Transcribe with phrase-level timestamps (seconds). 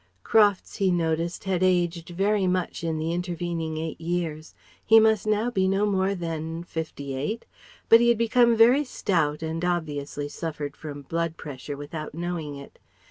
[0.23, 4.55] Crofts, he noticed, had aged very much in the intervening eight years.
[4.83, 7.45] He must now be no more than 58?
[7.87, 12.79] But he had become very stout and obviously suffered from blood pressure without knowing it.